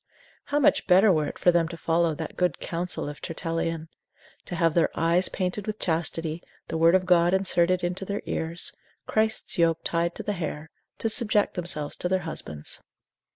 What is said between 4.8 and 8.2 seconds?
eyes painted with chastity, the Word of God inserted into